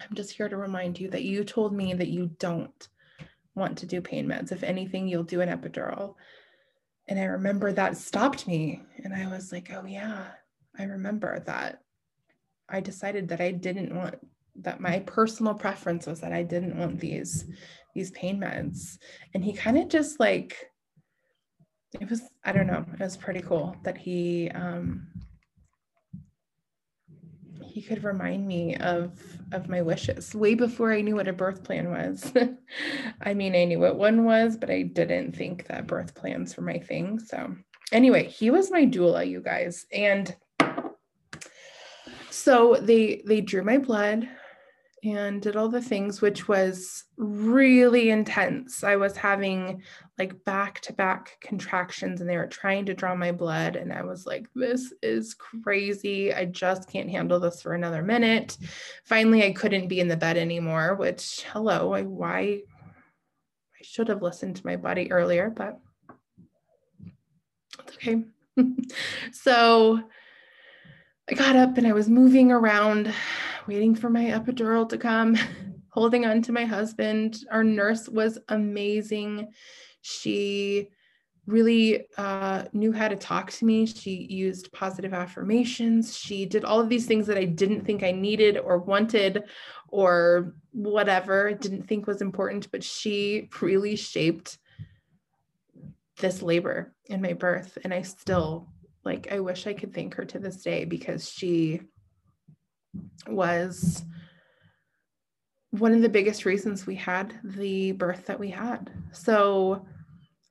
[0.00, 2.88] I'm just here to remind you that you told me that you don't
[3.54, 4.52] want to do pain meds.
[4.52, 6.14] If anything, you'll do an epidural.
[7.08, 8.82] And I remember that stopped me.
[9.02, 10.26] And I was like, oh, yeah,
[10.78, 11.82] I remember that.
[12.68, 14.16] I decided that I didn't want
[14.62, 17.44] that my personal preference was that I didn't want these
[17.94, 18.98] these pain meds.
[19.34, 20.56] And he kind of just like
[22.00, 25.06] it was I don't know, it was pretty cool that he um
[27.76, 29.12] he could remind me of
[29.52, 32.32] of my wishes way before I knew what a birth plan was.
[33.20, 36.62] I mean, I knew what one was, but I didn't think that birth plans were
[36.62, 37.18] my thing.
[37.18, 37.54] So,
[37.92, 39.84] anyway, he was my doula, you guys.
[39.92, 40.34] And
[42.30, 44.26] so they they drew my blood
[45.06, 48.82] and did all the things, which was really intense.
[48.82, 49.82] I was having
[50.18, 53.76] like back to back contractions and they were trying to draw my blood.
[53.76, 56.34] And I was like, this is crazy.
[56.34, 58.56] I just can't handle this for another minute.
[59.04, 62.62] Finally, I couldn't be in the bed anymore, which, hello, I, why?
[62.82, 65.78] I should have listened to my body earlier, but
[67.86, 68.24] it's okay.
[69.32, 70.00] so
[71.28, 73.12] I got up and I was moving around
[73.66, 75.36] waiting for my epidural to come,
[75.88, 77.38] holding on to my husband.
[77.50, 79.52] Our nurse was amazing.
[80.02, 80.88] She
[81.46, 83.86] really uh, knew how to talk to me.
[83.86, 86.16] She used positive affirmations.
[86.16, 89.44] She did all of these things that I didn't think I needed or wanted
[89.88, 94.58] or whatever, didn't think was important, but she really shaped
[96.18, 97.78] this labor in my birth.
[97.82, 98.68] And I still,
[99.06, 101.80] like, I wish I could thank her to this day because she
[103.26, 104.02] was
[105.70, 108.90] one of the biggest reasons we had the birth that we had.
[109.12, 109.86] So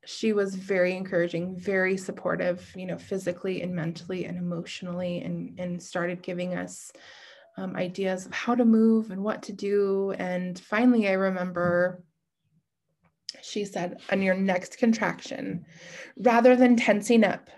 [0.05, 5.81] she was very encouraging, very supportive, you know, physically and mentally and emotionally, and, and
[5.81, 6.91] started giving us
[7.57, 10.13] um, ideas of how to move and what to do.
[10.17, 12.03] And finally, I remember
[13.41, 15.65] she said, on your next contraction,
[16.17, 17.49] rather than tensing up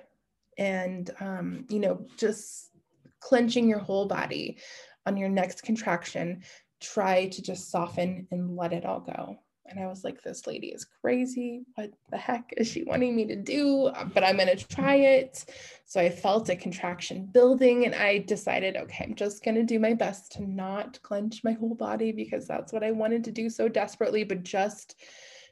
[0.58, 2.70] and, um, you know, just
[3.20, 4.58] clenching your whole body
[5.06, 6.44] on your next contraction,
[6.82, 9.40] try to just soften and let it all go.
[9.70, 11.64] And I was like, this lady is crazy.
[11.76, 13.92] What the heck is she wanting me to do?
[14.14, 15.44] But I'm going to try it.
[15.86, 19.80] So I felt a contraction building and I decided, okay, I'm just going to do
[19.80, 23.50] my best to not clench my whole body because that's what I wanted to do
[23.50, 24.96] so desperately, but just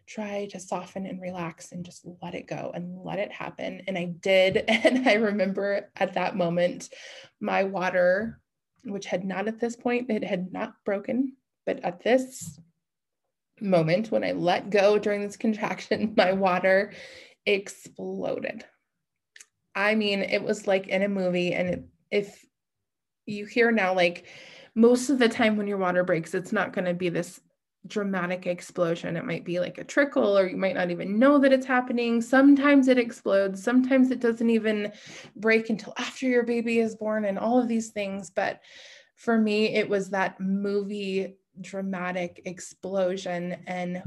[0.07, 3.81] try to soften and relax and just let it go and let it happen.
[3.87, 4.65] And I did.
[4.67, 6.89] And I remember at that moment,
[7.39, 8.39] my water,
[8.83, 12.59] which had not at this point, it had not broken, but at this
[13.59, 16.93] moment, when I let go during this contraction, my water
[17.45, 18.63] exploded.
[19.73, 21.53] I mean, it was like in a movie.
[21.53, 22.45] And if
[23.25, 24.27] you hear now, like
[24.75, 27.39] most of the time when your water breaks, it's not going to be this
[27.87, 29.15] dramatic explosion.
[29.15, 32.21] It might be like a trickle, or you might not even know that it's happening.
[32.21, 34.91] Sometimes it explodes, sometimes it doesn't even
[35.35, 38.29] break until after your baby is born, and all of these things.
[38.29, 38.61] But
[39.15, 44.03] for me, it was that movie dramatic explosion, and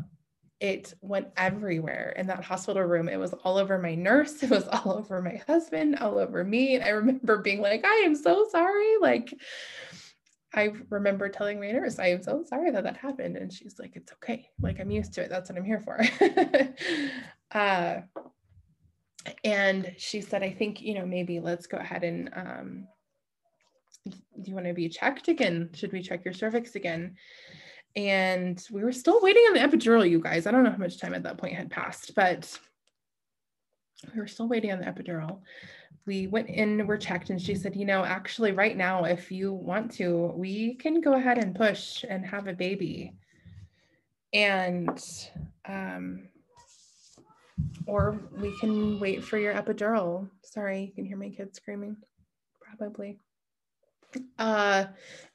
[0.61, 3.09] it went everywhere in that hospital room.
[3.09, 6.75] It was all over my nurse, it was all over my husband, all over me.
[6.75, 8.99] And I remember being like, I am so sorry.
[9.01, 9.33] Like,
[10.55, 13.37] I remember telling my nurse, I am so sorry that that happened.
[13.37, 14.49] And she's like, it's okay.
[14.61, 15.29] Like, I'm used to it.
[15.29, 16.01] That's what I'm here for.
[17.59, 18.01] uh,
[19.45, 22.89] and she said, I think, you know, maybe let's go ahead and, um,
[24.07, 25.69] do you want to be checked again?
[25.75, 27.17] Should we check your cervix again?
[27.95, 30.47] And we were still waiting on the epidural, you guys.
[30.47, 32.59] I don't know how much time at that point had passed, but
[34.15, 35.41] we were still waiting on the epidural
[36.09, 39.53] we went in, were checked, and she said, you know, actually, right now, if you
[39.53, 43.13] want to, we can go ahead and push and have a baby.
[44.33, 44.99] And,
[45.67, 46.29] um,
[47.87, 50.29] or we can wait for your epidural.
[50.45, 51.97] Sorry, you can hear my kids screaming,
[52.61, 53.19] probably.
[54.39, 54.87] Uh,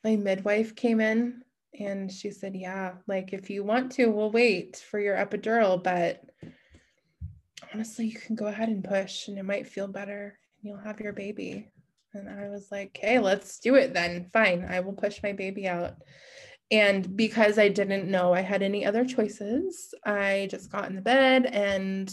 [0.03, 1.43] my midwife came in
[1.79, 6.23] and she said, yeah, like if you want to, we'll wait for your epidural, but
[7.71, 11.13] honestly, you can go ahead and push and it might feel better you'll have your
[11.13, 11.69] baby.
[12.13, 14.29] And I was like, okay, let's do it then.
[14.33, 15.95] Fine, I will push my baby out.
[16.71, 21.01] And because I didn't know I had any other choices, I just got in the
[21.01, 22.11] bed and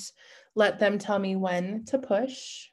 [0.55, 2.69] let them tell me when to push.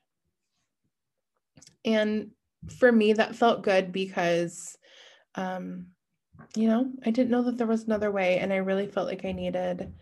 [1.86, 2.32] And
[2.80, 4.76] for me, that felt good because,
[5.36, 5.88] um,
[6.56, 8.40] you know, I didn't know that there was another way.
[8.40, 9.94] And I really felt like I needed.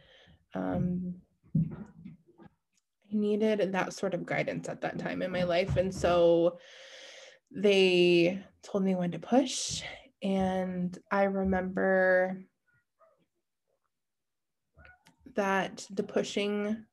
[0.53, 1.15] Um,
[3.15, 5.77] needed that sort of guidance at that time in my life.
[5.77, 6.59] And so
[7.51, 9.81] they told me when to push.
[10.21, 12.43] And I remember
[15.35, 16.85] that the pushing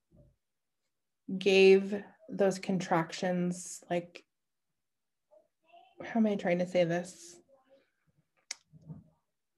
[1.38, 4.24] gave those contractions, like,
[6.04, 7.36] how am I trying to say this?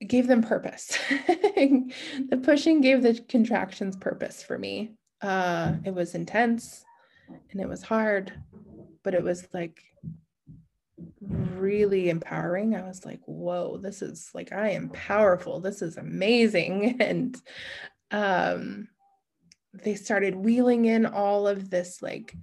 [0.06, 0.98] Gave them purpose.
[1.08, 4.96] the pushing gave the contractions purpose for me.
[5.24, 6.84] Uh, it was intense
[7.50, 8.30] and it was hard,
[9.02, 9.82] but it was like
[11.22, 12.74] really empowering.
[12.74, 15.60] I was like, whoa, this is like, I am powerful.
[15.60, 17.00] This is amazing.
[17.00, 17.40] And
[18.10, 18.88] um,
[19.72, 22.36] they started wheeling in all of this, like,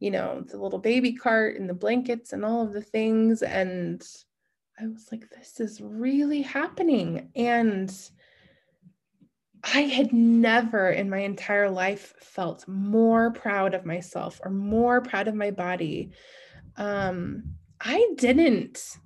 [0.00, 3.42] you know, the little baby cart and the blankets and all of the things.
[3.42, 4.04] And
[4.80, 7.30] I was like, this is really happening.
[7.36, 7.94] And
[9.72, 15.26] I had never in my entire life felt more proud of myself or more proud
[15.26, 16.10] of my body.
[16.76, 18.98] Um, I didn't.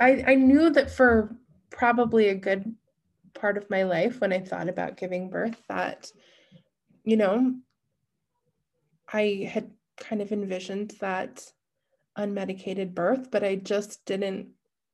[0.00, 1.36] I, I knew that for
[1.70, 2.74] probably a good
[3.34, 6.10] part of my life when I thought about giving birth that,
[7.04, 7.54] you know,
[9.12, 11.52] I had kind of envisioned that
[12.18, 14.48] unmedicated birth, but I just didn't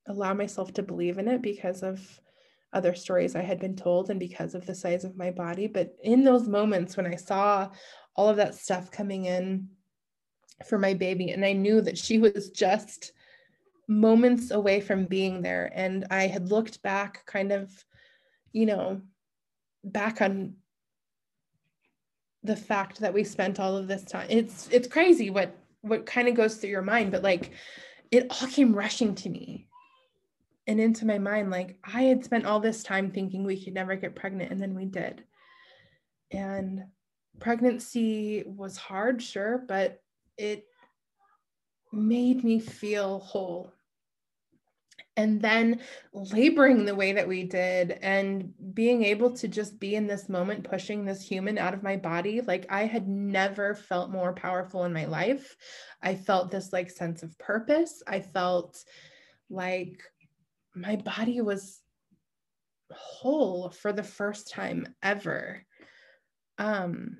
[0.07, 2.21] allow myself to believe in it because of
[2.73, 5.67] other stories I had been told and because of the size of my body.
[5.67, 7.71] But in those moments when I saw
[8.17, 9.69] all of that stuff coming in
[10.67, 13.13] for my baby, and I knew that she was just
[13.89, 17.73] moments away from being there, and I had looked back, kind of,
[18.53, 19.01] you know,
[19.83, 20.55] back on
[22.43, 24.27] the fact that we spent all of this time.
[24.31, 27.53] It's it's crazy what what kind of goes through your mind, but like
[28.11, 29.67] it all came rushing to me
[30.71, 33.97] and into my mind like i had spent all this time thinking we could never
[33.97, 35.25] get pregnant and then we did.
[36.31, 36.85] And
[37.41, 40.01] pregnancy was hard sure but
[40.39, 40.65] it
[41.93, 43.73] made me feel whole.
[45.17, 45.81] And then
[46.13, 50.63] laboring the way that we did and being able to just be in this moment
[50.63, 54.93] pushing this human out of my body like i had never felt more powerful in
[54.93, 55.57] my life.
[56.01, 58.05] I felt this like sense of purpose.
[58.07, 58.85] I felt
[59.51, 60.01] like
[60.75, 61.81] my body was
[62.93, 65.65] whole for the first time ever.
[66.59, 67.19] Um,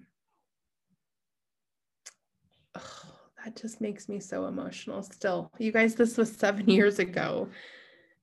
[2.77, 3.13] oh,
[3.45, 5.51] that just makes me so emotional still.
[5.59, 7.49] You guys, this was seven years ago.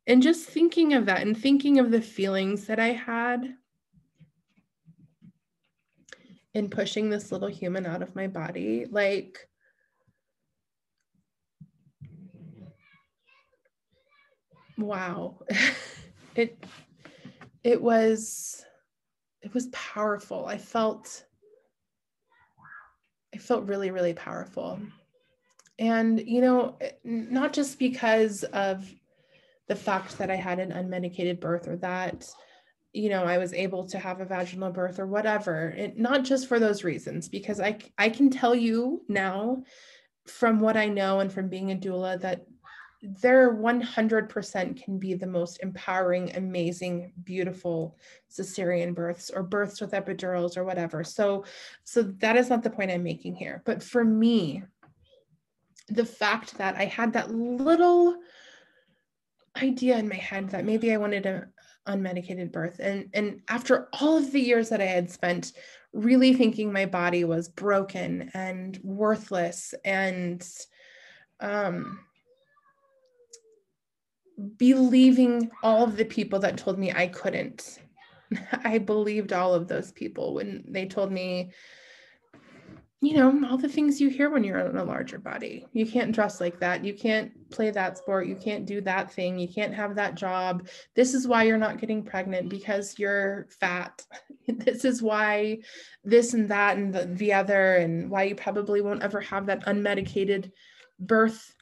[0.06, 3.56] And just thinking of that and thinking of the feelings that I had
[6.54, 9.50] in pushing this little human out of my body, like,
[14.78, 15.40] wow.
[16.36, 16.64] It
[17.64, 18.64] it was
[19.42, 20.46] it was powerful.
[20.46, 21.26] I felt
[23.34, 24.80] i felt really really powerful.
[25.80, 28.88] And you know not just because of
[29.68, 32.30] the fact that i had an unmedicated birth or that
[32.94, 36.48] you know i was able to have a vaginal birth or whatever it, not just
[36.48, 39.62] for those reasons because i i can tell you now
[40.26, 42.46] from what i know and from being a doula that
[43.02, 47.98] there 100% can be the most empowering, amazing, beautiful
[48.32, 51.04] cesarean births or births with epidurals or whatever.
[51.04, 51.46] So,
[51.84, 53.62] so that is not the point I'm making here.
[53.66, 54.64] But for me,
[55.90, 58.18] the fact that I had that little
[59.62, 61.52] idea in my head that maybe I wanted an
[61.88, 65.54] unmedicated birth, and and after all of the years that I had spent
[65.94, 70.48] really thinking my body was broken and worthless and
[71.40, 72.00] um
[74.58, 77.80] believing all of the people that told me I couldn't.
[78.64, 81.52] I believed all of those people when they told me,
[83.00, 85.68] you know, all the things you hear when you're in a larger body.
[85.72, 86.84] You can't dress like that.
[86.84, 88.26] You can't play that sport.
[88.26, 89.38] You can't do that thing.
[89.38, 90.68] You can't have that job.
[90.96, 94.04] This is why you're not getting pregnant because you're fat.
[94.48, 95.60] this is why
[96.04, 99.66] this and that and the, the other, and why you probably won't ever have that
[99.66, 100.52] unmedicated
[101.00, 101.54] birth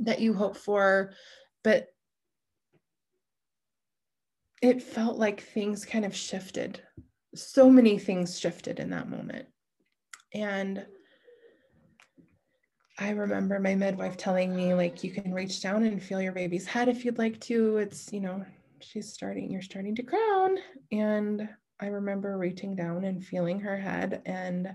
[0.00, 1.12] that you hope for
[1.66, 1.88] but
[4.62, 6.80] it felt like things kind of shifted.
[7.34, 9.46] So many things shifted in that moment.
[10.32, 10.86] And
[13.00, 16.66] I remember my midwife telling me, like, you can reach down and feel your baby's
[16.66, 17.78] head if you'd like to.
[17.78, 18.44] It's, you know,
[18.78, 20.58] she's starting, you're starting to crown.
[20.92, 21.48] And
[21.80, 24.22] I remember reaching down and feeling her head.
[24.24, 24.72] And,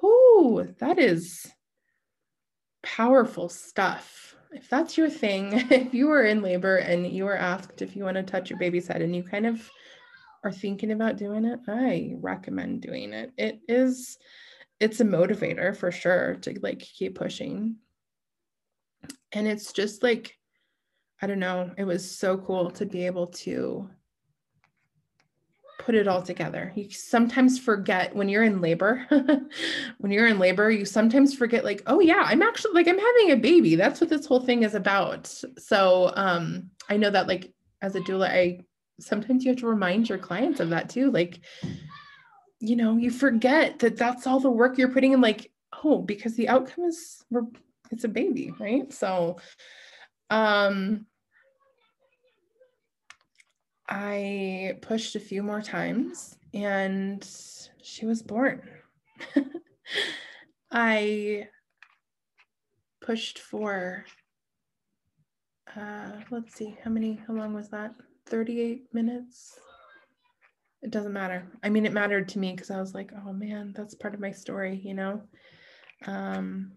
[0.00, 1.44] whoo, that is
[2.84, 4.35] powerful stuff.
[4.52, 8.04] If that's your thing, if you are in labor and you are asked if you
[8.04, 9.68] want to touch your baby's head and you kind of
[10.44, 13.32] are thinking about doing it, I recommend doing it.
[13.36, 14.18] It is
[14.78, 17.76] it's a motivator for sure to like keep pushing.
[19.32, 20.36] And it's just like,
[21.22, 23.88] I don't know, it was so cool to be able to
[25.86, 26.72] put it all together.
[26.74, 29.06] You sometimes forget when you're in labor,
[29.98, 33.30] when you're in labor, you sometimes forget, like, oh, yeah, I'm actually like, I'm having
[33.30, 33.76] a baby.
[33.76, 35.32] That's what this whole thing is about.
[35.58, 38.64] So um, I know that, like, as a doula, I
[38.98, 41.12] sometimes you have to remind your clients of that too.
[41.12, 41.38] Like,
[42.58, 45.52] you know, you forget that that's all the work you're putting in, like,
[45.84, 47.46] oh, because the outcome is we're
[47.92, 48.92] it's a baby, right?
[48.92, 49.36] So,
[50.30, 51.06] um,
[53.88, 57.26] I pushed a few more times and
[57.82, 58.62] she was born.
[60.70, 61.48] I
[63.00, 64.04] pushed for,
[65.76, 67.94] uh, let's see, how many, how long was that?
[68.26, 69.60] 38 minutes?
[70.86, 71.46] it doesn't matter.
[71.64, 74.20] I mean, it mattered to me because I was like, oh man, that's part of
[74.20, 75.20] my story, you know?
[76.06, 76.72] Um,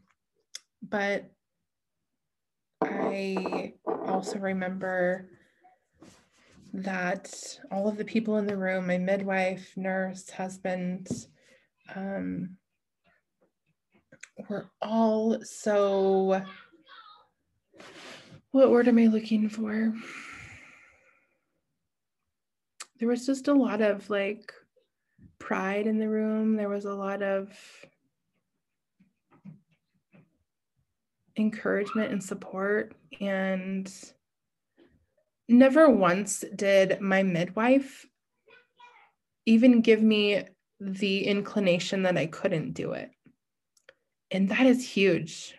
[0.81, 1.29] but
[2.81, 3.73] I
[4.07, 5.29] also remember
[6.73, 11.07] that all of the people in the room, my midwife, nurse, husband,
[11.95, 12.57] um,
[14.47, 16.43] were all so,
[18.51, 19.93] what word am I looking for?
[22.99, 24.53] there was just a lot of like
[25.39, 26.55] pride in the room.
[26.55, 27.49] There was a lot of
[31.37, 32.93] encouragement and support.
[33.21, 33.91] And
[35.49, 38.05] never once did my midwife
[39.45, 40.43] even give me
[40.79, 43.11] the inclination that I couldn't do it.
[44.31, 45.55] And that is huge.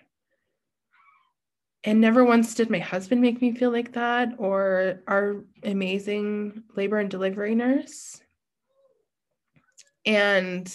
[1.83, 6.99] And never once did my husband make me feel like that or our amazing labor
[6.99, 8.21] and delivery nurse.
[10.07, 10.73] And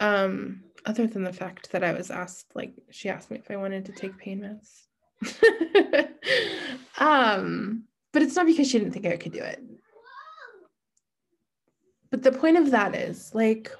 [0.00, 3.56] um other than the fact that i was asked like she asked me if i
[3.56, 4.87] wanted to take pain meds
[6.98, 9.62] um but it's not because she didn't think i could do it.
[12.10, 13.70] But the point of that is like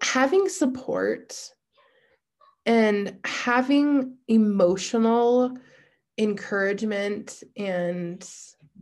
[0.00, 1.52] having support
[2.64, 5.56] and having emotional
[6.18, 8.28] encouragement and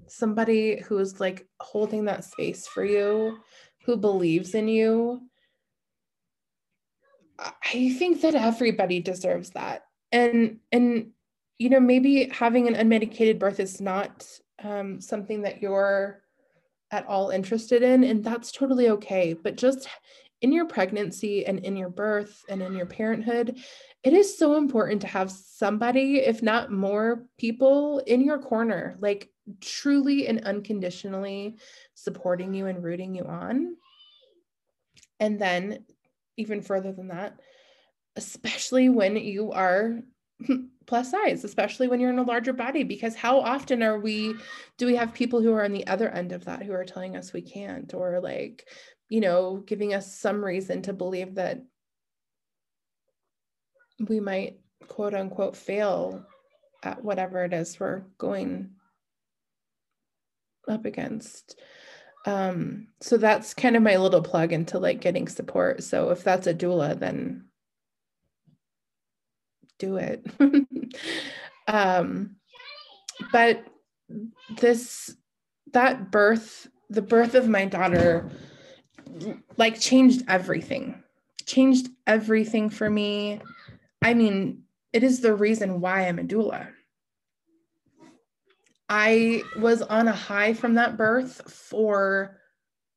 [0.06, 3.38] somebody who's like holding that space for you
[3.84, 5.20] who believes in you
[7.38, 9.82] i think that everybody deserves that
[10.14, 11.10] and and
[11.58, 14.26] you know maybe having an unmedicated birth is not
[14.62, 16.22] um, something that you're
[16.90, 19.88] at all interested in and that's totally okay but just
[20.44, 23.58] in your pregnancy and in your birth and in your parenthood,
[24.02, 29.30] it is so important to have somebody, if not more people, in your corner, like
[29.62, 31.56] truly and unconditionally
[31.94, 33.74] supporting you and rooting you on.
[35.18, 35.86] And then,
[36.36, 37.40] even further than that,
[38.16, 40.00] especially when you are
[40.86, 44.34] plus size, especially when you're in a larger body, because how often are we,
[44.76, 47.16] do we have people who are on the other end of that who are telling
[47.16, 48.66] us we can't, or like
[49.08, 51.62] you know, giving us some reason to believe that
[54.08, 54.58] we might
[54.88, 56.26] quote unquote fail
[56.82, 58.70] at whatever it is we're going
[60.68, 61.60] up against.
[62.26, 65.82] Um, so that's kind of my little plug into like getting support.
[65.82, 67.44] So if that's a doula, then
[69.78, 70.24] do it.
[71.68, 72.36] um,
[73.32, 73.64] but
[74.58, 75.14] this,
[75.72, 78.30] that birth, the birth of my daughter
[79.56, 81.04] like changed everything
[81.46, 83.40] changed everything for me.
[84.02, 84.62] I mean
[84.92, 86.68] it is the reason why i'm a doula.
[88.88, 92.38] I was on a high from that birth for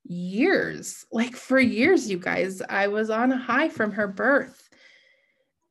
[0.04, 2.62] years like for years you guys.
[2.68, 4.70] I was on a high from her birth.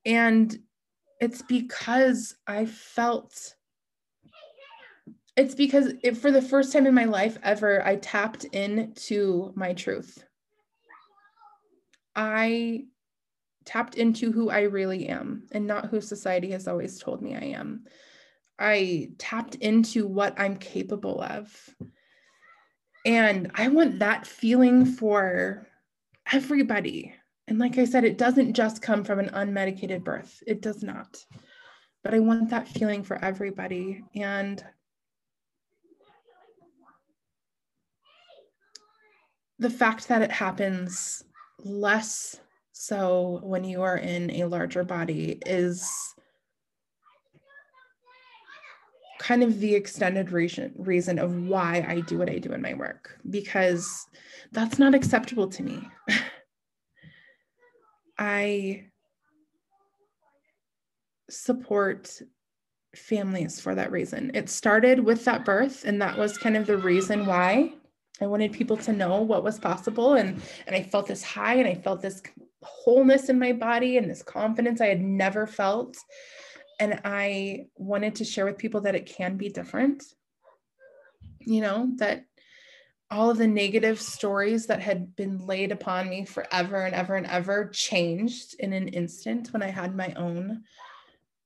[0.04, 0.56] And
[1.20, 3.54] it's because i felt
[5.36, 9.72] it's because it, for the first time in my life ever i tapped into my
[9.72, 10.24] truth
[12.16, 12.86] I
[13.66, 17.44] tapped into who I really am and not who society has always told me I
[17.44, 17.84] am.
[18.58, 21.76] I tapped into what I'm capable of.
[23.04, 25.66] And I want that feeling for
[26.32, 27.14] everybody.
[27.48, 31.24] And like I said, it doesn't just come from an unmedicated birth, it does not.
[32.02, 34.04] But I want that feeling for everybody.
[34.14, 34.64] And
[39.58, 41.22] the fact that it happens
[41.64, 42.36] less
[42.72, 45.90] so when you are in a larger body is
[49.18, 52.74] kind of the extended reason reason of why I do what I do in my
[52.74, 54.06] work because
[54.52, 55.88] that's not acceptable to me.
[58.18, 58.84] I
[61.28, 62.20] support
[62.94, 64.30] families for that reason.
[64.34, 67.74] It started with that birth and that was kind of the reason why
[68.20, 71.68] I wanted people to know what was possible and and I felt this high and
[71.68, 72.22] I felt this
[72.62, 75.96] wholeness in my body and this confidence I had never felt
[76.80, 80.02] and I wanted to share with people that it can be different.
[81.40, 82.24] You know, that
[83.10, 87.26] all of the negative stories that had been laid upon me forever and ever and
[87.26, 90.64] ever changed in an instant when I had my own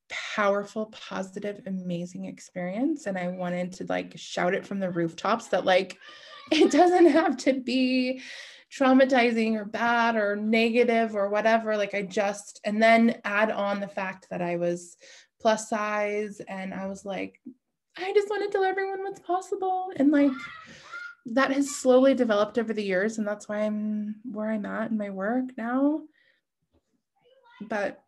[0.08, 3.06] powerful, positive, amazing experience.
[3.06, 5.98] And I wanted to like shout it from the rooftops that, like,
[6.50, 8.22] it doesn't have to be
[8.72, 11.76] traumatizing or bad or negative or whatever.
[11.76, 14.96] Like I just, and then add on the fact that I was
[15.40, 17.40] plus size and I was like,
[17.96, 19.90] I just want to tell everyone what's possible.
[19.96, 20.30] And like
[21.26, 23.18] that has slowly developed over the years.
[23.18, 26.02] And that's why I'm where I'm at in my work now.
[27.62, 28.02] But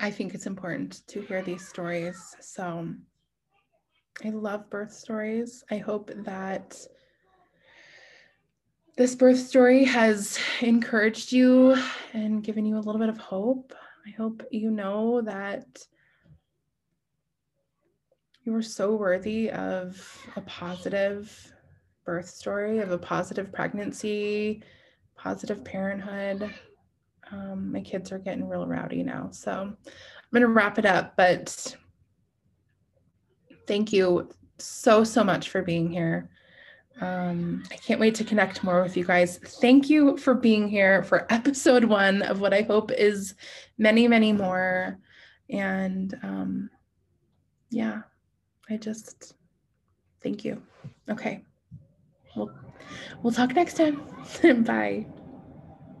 [0.00, 2.36] I think it's important to hear these stories.
[2.40, 2.88] So
[4.24, 5.64] I love birth stories.
[5.70, 6.78] I hope that
[8.96, 11.76] this birth story has encouraged you
[12.12, 13.74] and given you a little bit of hope.
[14.06, 15.66] I hope you know that
[18.44, 21.52] you are so worthy of a positive
[22.04, 24.62] birth story, of a positive pregnancy,
[25.16, 26.52] positive parenthood.
[27.32, 29.30] Um, my kids are getting real rowdy now.
[29.32, 29.76] So I'm
[30.32, 31.74] going to wrap it up, but
[33.66, 34.28] thank you
[34.58, 36.28] so, so much for being here.
[37.00, 39.38] Um, I can't wait to connect more with you guys.
[39.38, 43.34] Thank you for being here for episode one of what I hope is
[43.78, 44.98] many, many more.
[45.48, 46.70] And um,
[47.70, 48.02] yeah,
[48.70, 49.34] I just
[50.22, 50.62] thank you.
[51.08, 51.42] Okay.
[52.34, 52.50] We'll,
[53.22, 54.02] we'll talk next time.
[54.64, 55.06] Bye.